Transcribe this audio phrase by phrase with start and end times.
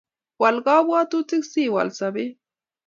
[0.41, 2.31] Wal kabwabutik si Wal sobet